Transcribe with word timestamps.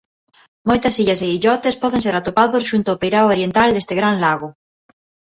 Moitas 0.69 0.97
illas 1.01 1.21
e 1.25 1.27
illotes 1.37 1.79
poden 1.83 2.03
ser 2.05 2.15
atopados 2.15 2.67
xunto 2.71 2.87
ao 2.91 2.99
peirao 3.01 3.31
oriental 3.35 3.69
deste 3.73 3.93
gran 3.99 4.15
lago. 4.25 4.49